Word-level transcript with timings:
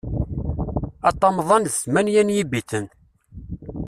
Aṭamḍan 1.09 1.63
d 1.65 1.69
tmenya 1.79 2.23
n 2.23 2.33
yibiten. 2.35 2.85